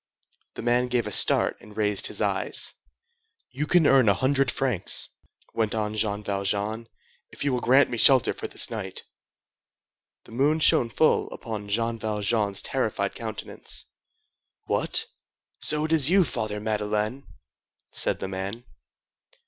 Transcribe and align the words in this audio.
The 0.55 0.63
man 0.63 0.87
gave 0.87 1.05
a 1.05 1.11
start 1.11 1.57
and 1.61 1.77
raised 1.77 2.07
his 2.07 2.21
eyes. 2.21 2.73
"You 3.51 3.67
can 3.67 3.85
earn 3.85 4.09
a 4.09 4.15
hundred 4.15 4.49
francs," 4.49 5.09
went 5.53 5.75
on 5.75 5.93
Jean 5.93 6.23
Valjean, 6.23 6.87
"if 7.29 7.43
you 7.43 7.53
will 7.53 7.59
grant 7.59 7.91
me 7.91 7.99
shelter 7.99 8.33
for 8.33 8.47
this 8.47 8.71
night." 8.71 9.03
The 10.23 10.31
moon 10.31 10.59
shone 10.59 10.89
full 10.89 11.29
upon 11.31 11.69
Jean 11.69 11.99
Valjean's 11.99 12.63
terrified 12.63 13.13
countenance. 13.13 13.85
"What! 14.65 15.05
so 15.59 15.85
it 15.85 15.91
is 15.91 16.09
you, 16.09 16.23
Father 16.23 16.59
Madeleine!" 16.59 17.27
said 17.91 18.17
the 18.19 18.27
man. 18.27 18.63